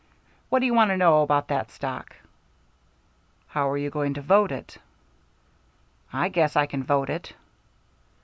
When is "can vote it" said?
6.65-7.33